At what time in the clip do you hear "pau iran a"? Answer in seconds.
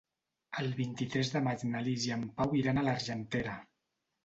2.41-2.87